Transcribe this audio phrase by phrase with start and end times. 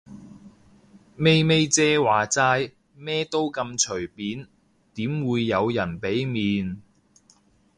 [1.15, 4.47] 咪咪姐話齋，咩都咁隨便，
[4.95, 6.81] 點會有人俾面